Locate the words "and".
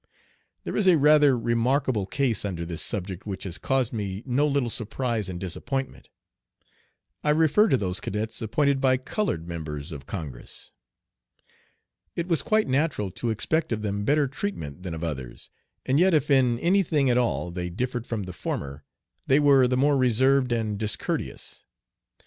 5.29-5.39, 15.85-15.99, 20.51-20.79